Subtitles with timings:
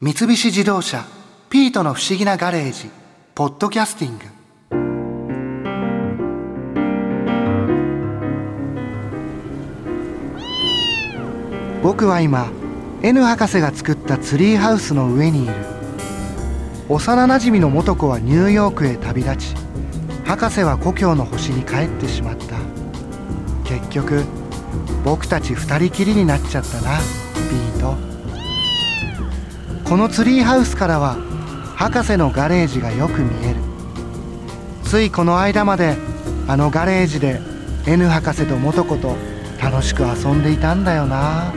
[0.00, 1.04] 三菱自動車
[1.50, 2.88] 「ピートの不思議なガレージ」
[3.34, 4.26] 「ポッドキャスティング」
[11.82, 12.46] 僕は今
[13.02, 15.54] N 博士が作ったツリーハウスの上にいる。
[16.88, 19.56] 幼なじみの元子はニューヨークへ旅立ち
[20.24, 22.54] 博士は故郷の星に帰ってしまった。
[23.64, 24.22] 結局
[25.04, 28.07] 僕たち二人きりになっちゃったなピート。
[29.88, 31.16] このツリーハウスからは
[31.74, 33.56] 博士のガレージがよく見える。
[34.84, 35.96] ついこの間まで
[36.46, 37.40] あのガレージで
[37.86, 39.16] N 博士と元子と
[39.62, 41.54] 楽しく遊んでいたんだよな。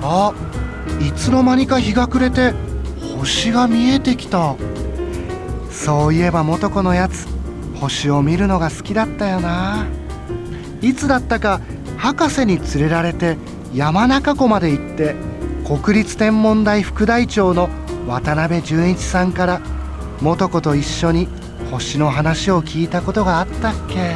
[0.00, 0.32] あ
[1.00, 2.54] いつの間にか日が暮れて
[3.16, 4.54] 星が見えてきた。
[5.72, 7.26] そういえば元子のやつ
[7.80, 9.86] 星を見るのが好きだったよな。
[10.82, 11.60] いつだったか
[11.96, 13.36] 博士に連れられて
[13.74, 15.16] 山中湖まで行って
[15.68, 17.68] 国立天文台副台長の
[18.06, 19.60] 渡辺淳一さんから
[20.22, 21.28] 元子と一緒に
[21.70, 24.14] 星の話を聞いたことがあったっけ。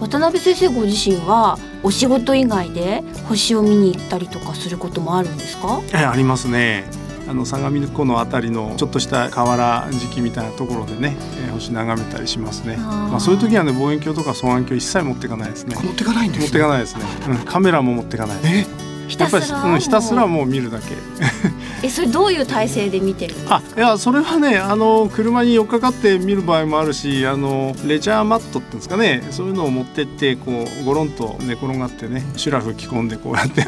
[0.00, 5.82] 渡辺先生ご自身はお仕事以外で星を見に行ったりとかすることもあるんですか？
[5.92, 6.84] えありますね
[7.28, 12.76] あの相模湖のあたりのちょっとした河原敷みたいなところでね、えー星眺めたりしますね。
[12.76, 15.74] まあそういう時はね望遠鏡とか双眼鏡一切持っていかないですね。
[15.74, 18.36] 持ってかないんです持っていかないですね、うん、カメラも持っていかない。
[18.44, 18.87] え？
[19.08, 19.62] ひたすら。
[19.64, 20.94] うん、ひたすらもう見るだけ。
[21.82, 29.22] えそれどういう体勢で見てるあいやそれはねあの車に寄っかかって見る場合もあるしあのレジャーマットっていうんですかね。
[29.30, 33.64] そういうのを持ってってこうゴロンと寝転がってねシュラフ着込んでこうやって。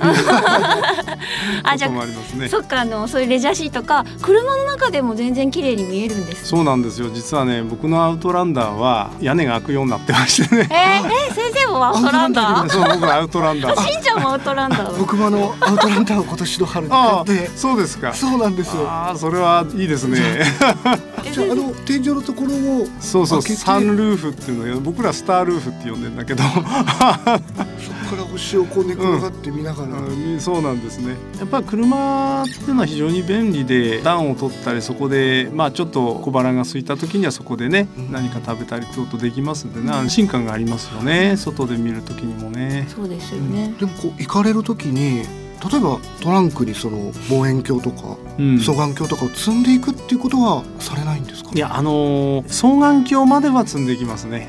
[1.62, 2.48] あ じゃこともありますね。
[2.48, 7.10] そっかあのそういうレジャーシートか車の中でも全然綺麗に見えるんですそうなんですよ。
[7.14, 10.69] 実はね僕のアウトランダーは屋根が開くようになってましてね。
[10.70, 12.69] えー、えー先生もアウトランダー？
[12.70, 13.86] そう僕はアウトランダー。
[13.86, 14.98] しんちゃんもアウトランダー？
[14.98, 17.48] 僕もあのアウトランダーを今年の春にあ買って。
[17.48, 18.12] あそうですか。
[18.14, 18.89] そうなんですよ。
[18.89, 20.19] ああそれはいいですね。
[20.20, 26.43] えじゃあ あの天井のところをそうそうサンルーフっていうのよ僕らスタールーフって呼んでんだけど
[28.10, 30.41] から星をこう寝転がって見ながら、うん。
[30.41, 31.16] そうなんですね。
[31.38, 38.12] やっぱり車っていうのは非常に便利で暖を取ったりそこでまあちょっと小腹が空いた時にはそこでね、うん。
[38.12, 39.93] 何か食べたりってことできますんでね。
[39.93, 41.37] 安心感がありますよね。
[41.37, 42.87] 外で見る時にもね。
[42.88, 45.22] そうですよね、でもこう行かれる時に
[45.71, 48.59] 例えばトランクにその望遠鏡とかうん。
[48.59, 51.50] 双眼鏡とかを積んでいくっていうことはされないんですか？
[51.54, 54.48] いやあのー双眼鏡までは積んでいきますね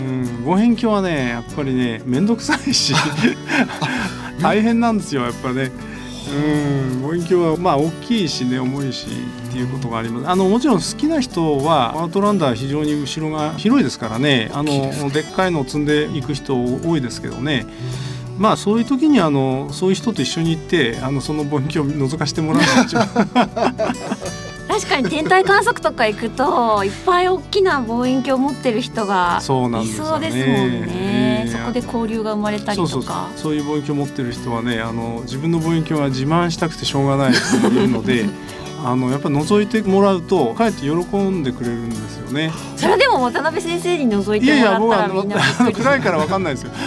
[0.00, 2.94] うん望遠鏡はねやっぱりね面倒くさいし
[4.40, 5.70] 大変なんですよやっぱね。
[6.32, 6.96] う。
[6.98, 9.06] ん望遠鏡はまあ大きいしね重いし
[9.48, 10.28] っていうことがあります。
[10.28, 14.50] あのもちろん好きな人はアウトランダー非常に後ろが広いですからね。
[14.54, 17.66] あのでっかいのを積んでいく人多いですけどね。
[18.38, 23.06] まあそういう時にあのそういう人と一緒に行ってあのその望遠鏡を覗かせてもらうのが一番
[24.70, 30.10] 確かに天体観測とか行くといっぱい大きな望遠鏡持ってる人がそうなんいですよね。
[30.10, 32.88] そうですもんね、ええそこで交流が生まれたりとか。
[32.88, 33.12] そうそう。
[33.12, 38.26] そうそういう望遠鏡持ってる人はねあの自分の望遠鏡は自慢したくてしょうがないっていうので
[38.84, 42.52] あのやっぱ覗いてもらうとかえって喜んでくれるんですよね。
[42.76, 46.70] それでも渡辺先生に覗いてもらったらみんなびっあのくり暗いからわかんないですよ。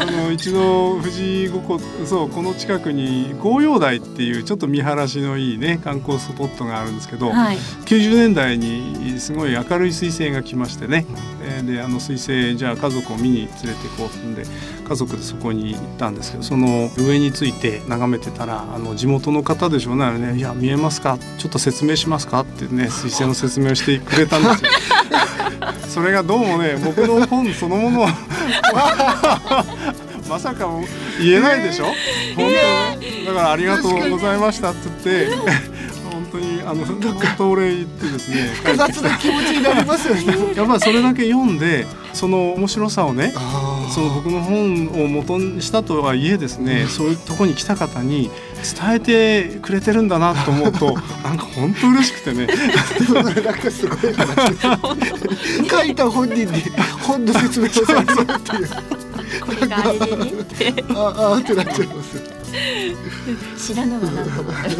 [0.00, 11.06] あの一度富士五湖そうこの近くに紅葉台っていうちょっと見晴らしのいいね観光スポットがあるんですけど、はい90年代にすごい明るい彗星が来ましてね、
[11.42, 14.44] えーであの彗星じゃあ家族を見に連れて行こうってんで
[14.86, 21.18] 家族でそこに行ったんですけどその上について眺めてたらあの地元の方でしょうねあれね「いや見えますか？
[21.38, 24.70] ちょっと説明しますか?」ってね彗星の説明をしてくれたんですよ。
[25.88, 28.08] それがどうもね僕の本そのものは
[30.28, 30.68] まさか
[31.20, 31.94] 言えないでしょ、本
[32.36, 32.42] 当
[33.00, 33.24] に。
[33.26, 35.36] だから「ありがとうございました」って言って
[36.10, 37.00] 本当にあの本
[37.36, 40.24] 当お礼言ってですね 複雑な気持ちになりますよね。
[40.54, 43.32] やっぱりそれだけ読んでその面白さをね
[43.94, 48.30] その僕の本を元にしたとはいえですね、そういうとこに来た方に
[48.80, 50.86] 伝えてくれてるんだなと思うと
[51.24, 52.46] なんか本当嬉しくてね。
[52.46, 54.58] なんかすごい話。
[55.70, 56.62] 書いた本人に
[57.02, 58.68] 本の説明をされるっていう
[59.40, 60.84] これがあれでねって。
[60.90, 62.22] ああーってなっちゃいます。
[63.56, 64.70] 知らぬがなと思って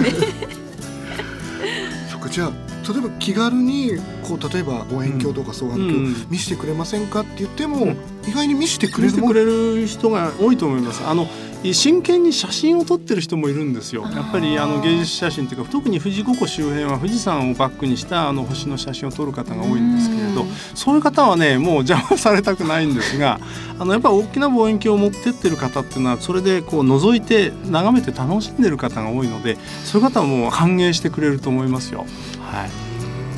[2.11, 2.53] そっかじゃあ
[2.93, 3.93] 例えば気軽に
[4.23, 6.27] こう例えば望遠鏡とか双眼鏡うん。
[6.31, 7.97] 見せてくれませんかって言っても、うん。
[8.27, 11.05] 意外に見せてくれ見せてくれる人が多いと思います。
[11.05, 11.27] あの
[11.73, 14.03] 真剣に写真を撮ってる人もいるんですよ。
[14.03, 20.45] やっぱりあの芸術写真っていうか特に富士五湖周辺は富士山をバックにしたあの星の写真を撮る方が多いんですけれど
[20.75, 23.41] そういう方はねもう邪魔されたくないんですが
[23.79, 32.07] あのやっぱり大きな望遠鏡を持ってってる方っていうのはそれでこう覗いて眺めて楽しんでる方が多いのでそういう方はもう歓迎してくれると思いますよ。
[32.51, 32.71] はい。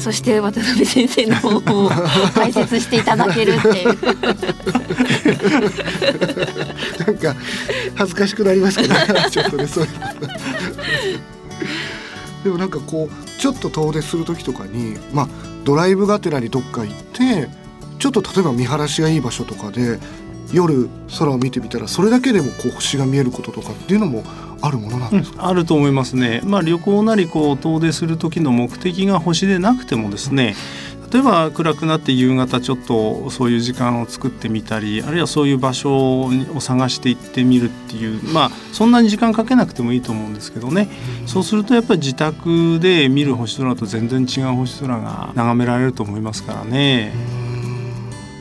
[0.01, 1.91] そして渡辺先生の方を
[2.35, 3.87] 解説していただけるっていう。
[7.07, 7.37] なんか
[7.97, 8.95] 恥ずかしくなりますけど
[9.31, 9.91] ちょっとねそういう。
[12.45, 15.29] でもなんかこうちょっと遠出する時とかにまあ
[15.65, 17.51] ドライブがてらにどっか行って
[17.99, 19.99] ちょっと例えば見晴らしがいい場所とかで
[20.53, 24.25] 夜空を見てみたらそれだけでもこう星が見えることとかっていうのも
[24.63, 26.41] あるものなんですか、うん、あると思いますね。
[26.45, 30.55] まあ旅行なりこう遠出する時の目的が星でなくてもですね。
[31.13, 40.89] 例えば暗くなって夕方ちょっとそういう時間を作ってみたりあるいはそういう場所を探していってみるっていうまあそんなに時間かけなくてもいいと思うんですけどね、
[41.27, 47.40] そうするとやっぱり自宅で見る星空と全然違う星空が眺められると思いますからね。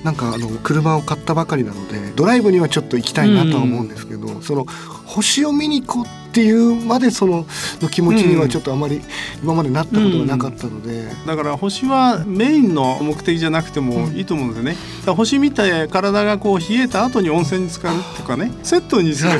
[0.04, 4.66] なんかあの車を買ったばかりなのでドライブにはちょっと行きたいなとは思うんですけど、うん、その
[5.06, 7.46] 星を見に行こうっていうまでその
[7.82, 9.02] の気持ちにはちょっとあまり
[9.42, 14.76] 今までなったことがなかったので、うん、だから星はメインの目的じゃなくてもいいと思うんですよね、
[15.08, 19.32] うん、星見て体がこう冷えた後に温泉に浸かるとかねセットにする。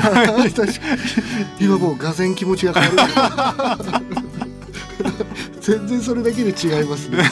[1.60, 4.20] 今もうがぜ気持ちが変わる。
[5.60, 7.22] 全然それだけで違いますね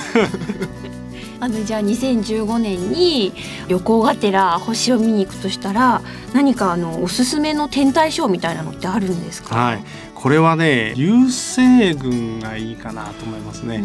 [1.40, 3.32] あのじゃあ2015年に
[3.68, 6.02] 旅行がてら星を見に行くとしたら
[6.34, 9.84] 何かあのおすすめの天体ショーみたいなのってあるんですか、はい。
[10.14, 13.84] これはね流星群がいいかなと思いますね。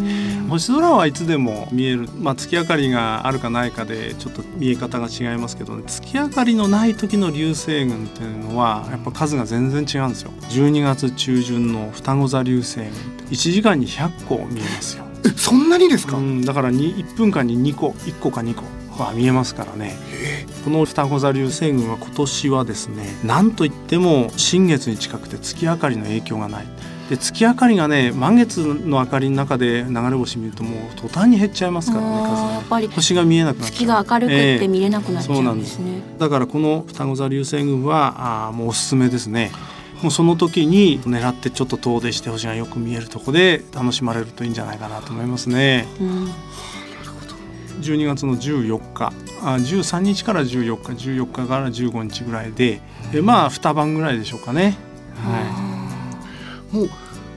[0.49, 10.31] 星空はいつでも見える、まあ、月明かりがあるかないかでちょっと見え方が違いますけど、ね、月明かりのない時の流星群っていうのはやっぱ数が全然違うんですよ。
[10.49, 12.87] 12月中旬の双子座流星群
[13.29, 15.02] 1時間に100個見えますよ
[15.37, 18.63] そんなにですか、うん、だから1分間に2個1個か2個。
[18.93, 19.95] は見えますからね。
[20.63, 26.67] この双子座流星群は今年はですね何といっても新月に近くて月明かりの影響がない。
[27.09, 39.51] で月明かりがね満月の明かりの中で流れ星見るともう途端に減っちゃいますからねやっぱり星が見えなくなっ月が明るくて見れなくなっちゃうんですね、えー、だからこの双子座流星群はあもうおすすめですね
[40.03, 45.87] もうその時に狙ってちょっと遠出して星がよく見えるとこで楽しまれるといいんじゃないかなと思いますね。
[45.99, 46.31] うん。
[47.81, 49.13] 12月の14日。
[49.41, 51.09] あ13日から14日。
[51.09, 52.81] 14日から15日ぐらいで。
[53.13, 54.77] えまあ2晩ぐらいでしょうかね。
[55.15, 55.39] は
[56.73, 56.89] い、もう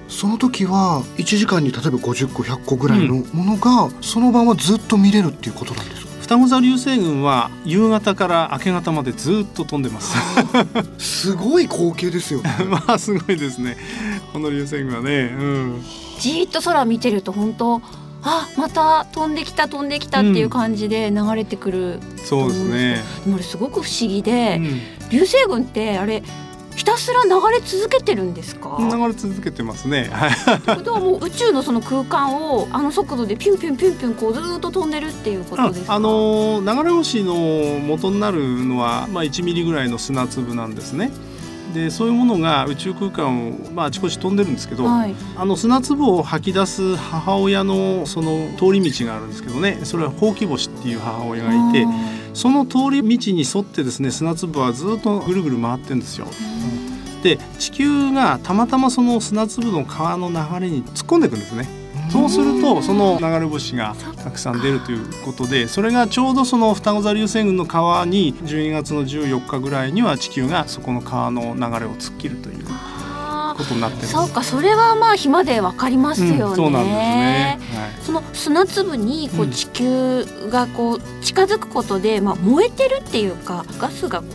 [0.09, 10.17] その時は1時間に例えば50個100個ぐらいのものが、その晩はずっと見れるっていうことなんですか、双子座流星群は夕方から明け方までずっと飛んでます。
[10.99, 13.77] すごい光景ですよ、ね、 まあすごいですね。
[14.33, 15.85] この流星群はね、うん、
[16.19, 17.81] じっと空見てると本当
[18.25, 23.05] あまた飛んできた飛んできたっていう感じで流れてくる、うん、そうですね。
[23.23, 24.81] でもあれすごく不思議で、うん、
[25.11, 26.25] 流星群ってあれひ
[26.87, 28.79] たすら流れ続けてるんですか？
[28.81, 30.11] 流れ続けてますね。
[30.65, 35.95] ということはもう宇宙のその空間をあの速度でピュンピュンピュンピュンこうずっと飛んでるっていうことですか？
[35.95, 37.35] あの流れ星の
[37.81, 41.11] 元になるのは、まあ、1ミリぐらいの砂粒なんですね。
[41.75, 51.87] でそういうものが宇宙空間を、まあ、あちこち飛んでるんですけど、はい、あの砂粒を吐き出す母親のその通り道があるんですけどねそれはほうき星っていう母親がいて
[52.37, 56.27] その通り道に沿ってですね砂粒はずっとぐるぐる回ってるんですよ。
[57.23, 61.67] で地球がたまたまその砂粒の川の流れに突っ込んでいくんですね。
[62.11, 72.66] そうするとその流れ星がたくさん出るということでそれがちょうどその双子座流星群の川に12月の14日ぐらいには地球がそこの川の流れを突っ切るという。
[73.57, 84.27] ことになってそうかそれはまあ暇でわかりますよね、うん、そうなんですね、はい、その砂粒にこう地球がこう近づくことで、まあ燃えてるっていうかガスがこ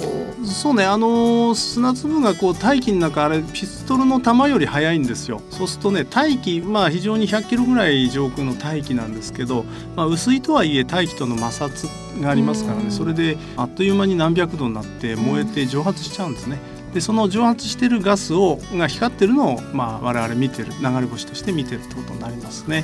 [0.41, 0.45] う。
[0.45, 5.41] そうねあの砂粒がこう大気の中あれピストルの弾より速いんですよ。
[5.49, 12.91] そうするとね大気まあ非常に100キロぐらい上空の大気なんですけど、まあ、薄いとはいえ大気との摩擦がありますからね。
[12.91, 16.59] それであっという間に何百度になって燃えて蒸発しちゃうんですね。
[16.93, 22.83] でその蒸発してるガスをが光ってるのを、まあ、我々見てる流れ星として見てるってことになりますね。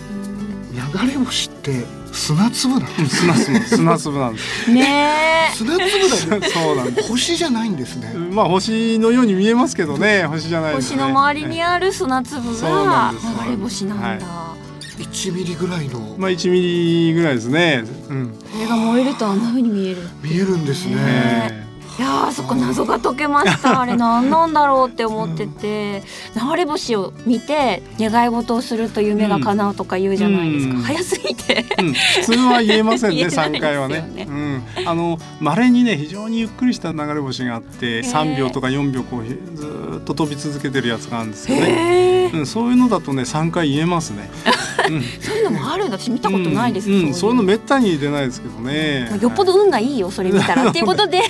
[0.74, 4.72] 流れ星って砂粒なんです砂粒砂粒なんです。
[4.72, 6.50] ね砂粒だね。
[6.50, 7.10] そうなんです。
[7.10, 8.14] 星じゃないんですね。
[8.14, 10.26] まあ星のように見えますけどね。
[10.26, 13.14] 星じゃない、ね、星の周りにある砂粒が
[13.46, 14.56] 流れ星なんだ、は
[15.00, 16.16] い、1ミリぐらいの。
[16.18, 17.84] まあ1ミリぐらいですね。
[18.10, 18.40] うん。
[18.56, 21.67] あれが燃えるとあんな風に見える見えるんですね。
[21.98, 23.82] ねいやーそこ謎が解けました。
[23.82, 26.04] あれ何なんだろうって思ってて。
[26.36, 30.82] 流れ星を見て願い事をすると夢が叶うとか言うじゃないですか、うん。
[30.82, 31.66] 早すぎて。
[31.80, 34.28] うん、普通は言えませんね 言えない3回はね。
[34.28, 44.30] うん、あの稀にね非常にゆっくりした流れ星があって3秒とか4秒こうずーっと飛び続けてるやつがあるんですよね、うん、そういうのだとね3回言えますね、
[44.90, 45.98] うん、そういうのもあるんだ。
[45.98, 47.08] 私見たことないです、うん。
[47.08, 47.14] うん。
[47.14, 49.10] そういうのめめったに出ないですけどね。
[49.22, 50.68] よっぽど運がいいよそれ見たら。
[50.68, 51.22] っていうことで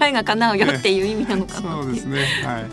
[0.00, 1.82] 願いが叶うよっていう意味なのかな。
[1.82, 2.24] そうですね。
[2.44, 2.64] はい。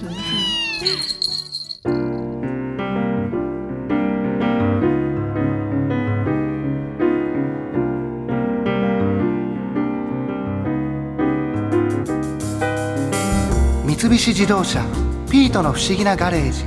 [13.85, 14.85] 三菱自動車
[15.29, 16.63] 「ピートの不思議なガレージ」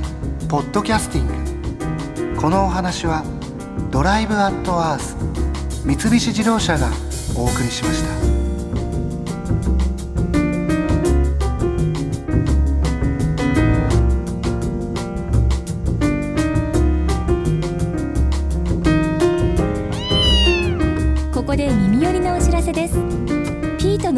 [0.47, 1.27] ポッドキャスティン
[2.35, 2.39] グ。
[2.39, 3.23] このお話は
[3.89, 5.15] 「ドライブ・アット・アース」
[5.85, 6.89] 三菱自動車が
[7.35, 8.40] お送りしました。